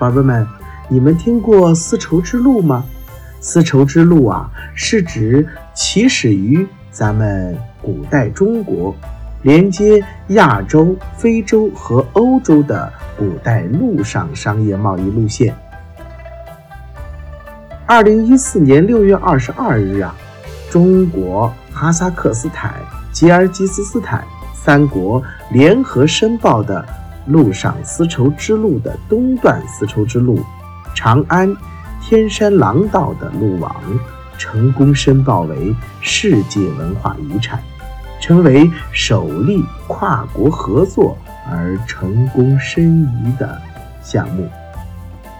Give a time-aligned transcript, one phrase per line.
[0.00, 0.46] 宝贝们，
[0.88, 2.82] 你们听过丝绸之路吗？
[3.38, 8.96] 丝绸之路啊，是指起始于咱们古代中国，
[9.42, 15.54] 连接亚洲、非洲和欧洲的古代陆上商业贸易路线。
[17.84, 20.14] 二零一四年六月二十二日啊，
[20.70, 22.72] 中国、哈萨克斯坦、
[23.12, 25.22] 吉尔吉斯斯坦三国
[25.52, 26.82] 联合申报的
[27.30, 30.40] 陆上丝绸之路的东段丝绸之路
[30.94, 31.54] 长安
[32.02, 33.74] 天山廊道的路网，
[34.36, 37.62] 成功申报为世界文化遗产，
[38.20, 41.16] 成为首例跨国合作
[41.48, 43.60] 而成功申遗的
[44.02, 44.48] 项目。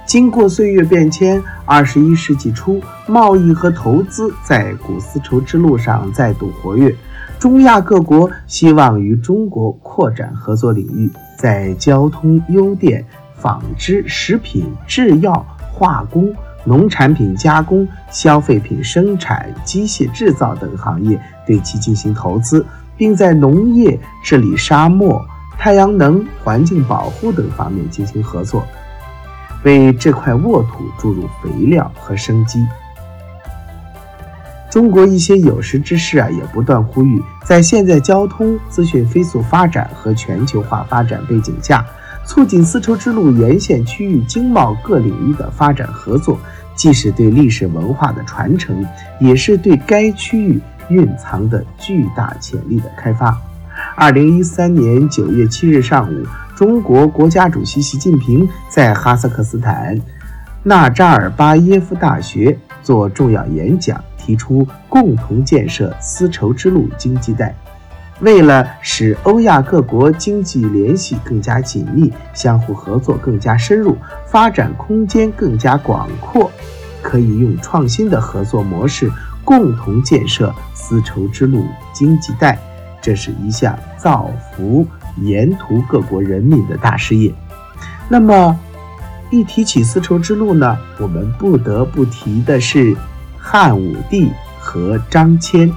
[0.07, 6.95] 经过岁月变迁，二十一世纪初，贸易和投资在古丝绸之路上再度活跃。
[7.41, 13.03] 中亚各国希望与中国扩展合作领域，在交通、邮电、
[13.35, 15.33] 纺织、食品、制药、
[15.73, 16.31] 化工、
[16.65, 22.63] 农产品加工、消费品生产、机械制造等行业对其进行投资，
[22.95, 25.25] 并在农业、治理沙漠、
[25.59, 28.63] 太阳能、环境保护等方面进行合作。
[29.65, 32.63] 为这块沃土注入肥料和生机。
[34.71, 41.85] 中国一些有识之士啊，也不断呼吁，在现在交通资讯飞速发展和全球化发展背景下，
[42.25, 46.39] 促进丝绸之路沿线区域经贸各领域的发展合作，
[46.77, 48.87] 既是对历史文化的传承，
[49.19, 53.37] 也是对该区域蕴藏的巨大潜力的开发。
[53.97, 56.25] 二零一三年九月七日上午。
[56.57, 59.99] 中国国家主席习近平在哈萨克斯坦
[60.63, 63.99] 纳扎尔巴耶夫大学做重要演讲，
[64.31, 67.53] 提出共同建设丝绸之路经济带。
[68.21, 73.97] 为了使欧亚各国经济联系更加紧密，相互合作更加深入，
[74.29, 76.49] 发展空间更加广阔，
[77.03, 79.11] 可以用创新的合作模式
[79.45, 82.57] 共同建设丝绸之路经济带。
[83.03, 84.87] 这是一项造福。
[85.23, 87.35] 沿途各国人民的大事业。
[88.09, 88.57] 那么，
[89.29, 92.97] 一提起丝绸之路呢，我们不得不提的是
[93.53, 94.31] 汉武帝
[94.61, 95.73] 和张骞。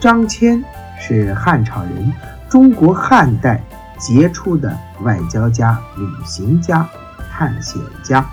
[0.00, 0.62] 张骞
[1.00, 2.12] 是汉朝人，
[2.48, 3.60] 中国汉代
[3.98, 6.88] 杰出的外交家、旅行家、
[7.32, 8.24] 探险家。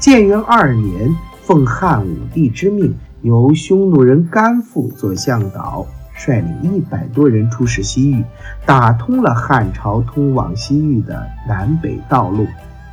[0.00, 5.86] 建元二年，奉汉武帝之命，由匈奴人甘父做向导。
[6.16, 8.24] 率领一百多人出使西域，
[8.66, 12.44] 打通了汉朝通往西域的南北道路，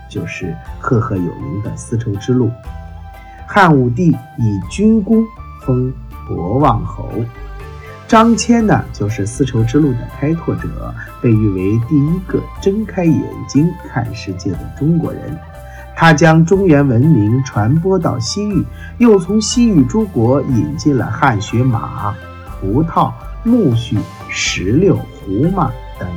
[0.08, 2.52] 就是赫赫有名的丝绸之路。
[3.60, 5.26] 汉武帝以军功
[5.62, 5.92] 封
[6.28, 7.10] 博望侯，
[8.08, 15.36] 张骞呢，就是丝绸之路的开拓者，被誉为第一个睁开眼睛看世界的中国人。
[15.96, 18.64] 他将中原文明传播到西域，
[19.00, 22.14] 又从西域诸国引进了汗血马。
[22.62, 23.12] 葡萄、
[23.44, 23.98] 苜蓿、
[24.30, 26.08] 石榴、胡麻等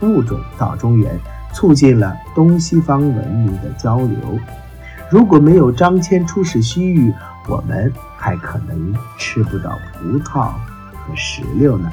[0.00, 1.16] 物种到中原，
[1.52, 4.18] 促进了东西方文明的交流。
[5.08, 7.12] 如果没有张骞出使西域，
[7.48, 10.50] 我们还可能吃不到葡萄
[10.92, 11.90] 和石榴呢。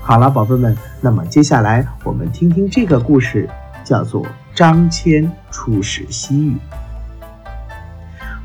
[0.00, 3.48] 好了，宝贝们，那么接下来我们听听这个故事，
[3.84, 6.56] 叫做张骞出使西域。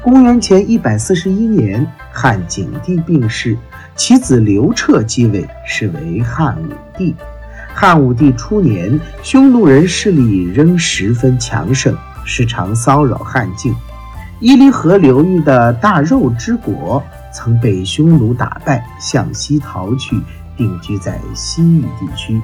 [0.04, 3.58] 公元前一百四十一年，汉景帝病逝。
[3.96, 7.16] 其子刘彻继位，是为汉武帝。
[7.74, 13.76] 汉武帝初年，匈奴人势力仍十分强盛，时常骚扰汉境。
[14.40, 17.04] 伊犁河流域的大肉之国
[17.34, 20.16] 曾被匈奴打败，向西逃去，
[20.56, 22.40] 定居在西域地区。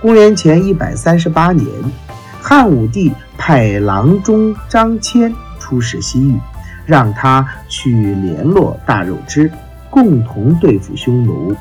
[0.00, 1.66] 公元前一百三十八年，
[2.40, 6.34] 汉武帝派郎中张骞出使西域，
[6.86, 9.50] 让他去联络大肉之。
[9.90, 11.54] 共同对付匈奴。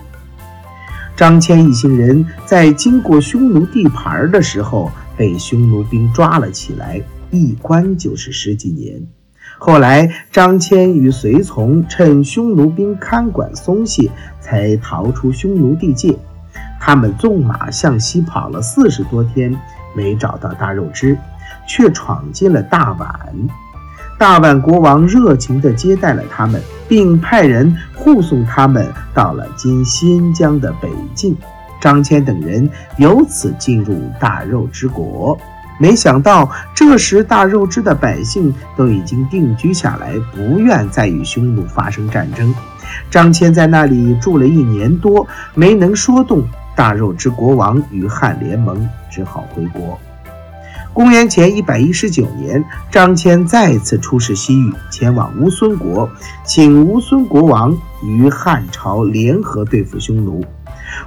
[1.16, 7.02] 张骞一行人在经过匈奴地盘的时候，被匈奴兵抓了起来，
[7.32, 9.02] 一关就是十几年。
[9.62, 14.10] 后来，张骞与随从趁匈奴兵看管松懈，
[14.40, 16.18] 才逃出匈奴地界。
[16.80, 19.54] 他们纵马向西跑了四十多天，
[19.94, 21.18] 没找到大肉之，
[21.68, 23.06] 却闯进了大宛。
[24.18, 31.36] 大宛国王热情地接待了他们，并派人护送他们到了今新疆的北境。
[31.82, 35.38] 张骞等人由此进入大肉之国。
[35.80, 42.54] 没想到，这时大肉之的百姓都已经定居下来，不愿再与匈奴发生战争。
[43.10, 46.44] 张骞在那里住了一年多，没能说动
[46.76, 49.98] 大肉之国王与汉联盟，只好回国。
[50.92, 52.62] 公元前一百一十九年，
[52.92, 56.10] 张骞再次出使西域，前往乌孙国，
[56.44, 57.74] 请乌孙国王
[58.04, 60.44] 与汉朝联合对付匈奴。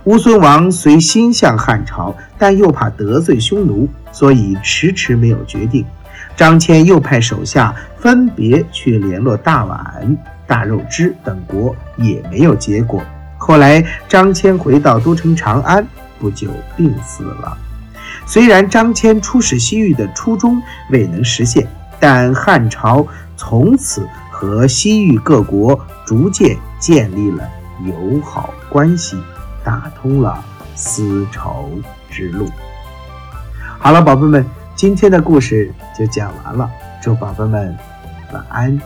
[0.05, 5.85] 乌孙王虽心向汉朝，但又怕得罪匈奴，所以迟迟没有决定。
[6.37, 10.17] 张骞又派手下分别去联络大宛、
[10.47, 13.03] 大肉支等国，也没有结果。
[13.39, 15.87] 后来，张骞回到都城长安，
[16.19, 17.57] 不久病死了。
[18.25, 21.67] 虽然张骞出使西域的初衷未能实现，
[21.99, 23.07] 但汉朝
[23.37, 27.49] 从此和西域各国逐渐建立了
[27.85, 29.17] 友好关系，
[29.65, 30.43] 打通了
[30.75, 31.71] 丝绸
[32.11, 32.49] 之路。
[33.79, 36.71] 好了，宝贝们，今天的故事就讲完了，
[37.03, 37.77] 祝宝贝们
[38.33, 38.81] 晚安。